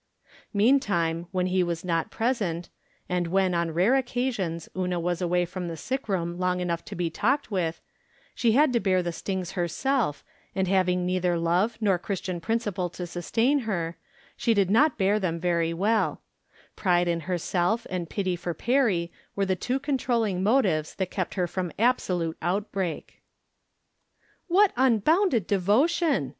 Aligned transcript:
Meantime, 0.51 1.27
when 1.31 1.45
he 1.45 1.61
was 1.61 1.85
not 1.85 2.09
present, 2.09 2.69
and 3.07 3.27
when, 3.27 3.53
on 3.53 3.69
rare 3.69 3.93
occasions, 3.93 4.67
Una 4.75 4.99
was 4.99 5.21
away 5.21 5.45
from 5.45 5.67
the 5.67 5.77
sick 5.77 6.09
room 6.09 6.39
long 6.39 6.59
enough 6.59 6.83
to 6.85 6.95
be 6.95 7.11
talked 7.11 7.51
with, 7.51 7.81
she 8.33 8.53
had 8.53 8.73
to 8.73 8.79
bear 8.79 9.03
the 9.03 9.11
stings 9.11 9.51
herself, 9.51 10.23
and 10.55 10.67
having 10.67 11.05
neither 11.05 11.37
love 11.37 11.77
nor 11.79 11.99
Christian 11.99 12.41
principle 12.41 12.89
to 12.89 13.05
sustain 13.05 13.59
her, 13.59 13.95
she 14.35 14.55
did 14.55 14.71
not 14.71 14.97
bear 14.97 15.19
them 15.19 15.39
very 15.39 15.71
well; 15.71 16.23
pride 16.75 17.07
in 17.07 17.19
herself 17.29 17.85
and 17.87 18.09
pity 18.09 18.35
for 18.35 18.55
Perry 18.55 19.11
were 19.35 19.45
the 19.45 19.55
two 19.55 19.77
controlling 19.79 20.41
motives 20.41 20.95
that 20.95 21.11
kept 21.11 21.35
her 21.35 21.45
from 21.45 21.71
absolute 21.77 22.37
outbreak." 22.41 23.21
What 24.47 24.73
unbounded 24.75 25.45
devotion 25.45 26.29